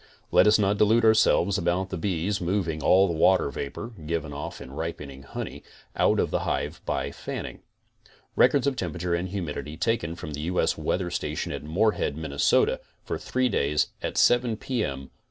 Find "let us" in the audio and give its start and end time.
0.31-0.57